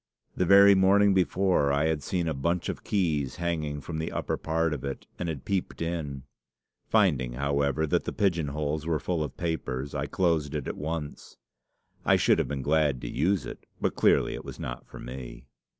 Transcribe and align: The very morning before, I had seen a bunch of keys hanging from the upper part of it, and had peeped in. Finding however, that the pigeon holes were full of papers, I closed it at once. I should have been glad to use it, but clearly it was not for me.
The 0.35 0.47
very 0.47 0.73
morning 0.73 1.13
before, 1.13 1.71
I 1.71 1.85
had 1.85 2.01
seen 2.01 2.27
a 2.27 2.33
bunch 2.33 2.69
of 2.69 2.83
keys 2.83 3.35
hanging 3.35 3.81
from 3.81 3.99
the 3.99 4.11
upper 4.11 4.35
part 4.35 4.73
of 4.73 4.83
it, 4.83 5.05
and 5.19 5.29
had 5.29 5.45
peeped 5.45 5.79
in. 5.79 6.23
Finding 6.89 7.33
however, 7.33 7.85
that 7.85 8.05
the 8.05 8.11
pigeon 8.11 8.47
holes 8.47 8.87
were 8.87 8.99
full 8.99 9.23
of 9.23 9.37
papers, 9.37 9.93
I 9.93 10.07
closed 10.07 10.55
it 10.55 10.67
at 10.67 10.75
once. 10.77 11.37
I 12.03 12.15
should 12.15 12.39
have 12.39 12.47
been 12.47 12.63
glad 12.63 12.99
to 13.01 13.07
use 13.07 13.45
it, 13.45 13.67
but 13.79 13.93
clearly 13.95 14.33
it 14.33 14.43
was 14.43 14.59
not 14.59 14.87
for 14.87 14.97
me. 14.99 15.45